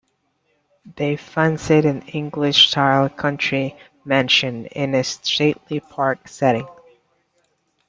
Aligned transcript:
They 0.95 1.15
fancied 1.15 1.85
an 1.85 2.01
English-style 2.07 3.09
country 3.09 3.77
mansion 4.03 4.65
in 4.65 4.95
a 4.95 5.03
stately 5.03 5.79
park 5.79 6.27
setting. 6.27 6.67